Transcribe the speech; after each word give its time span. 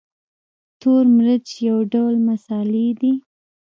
تور 0.81 1.03
مرچ 1.15 1.45
یو 1.69 1.77
ډول 1.93 2.15
مسالې 2.27 2.87
دي 3.01 3.13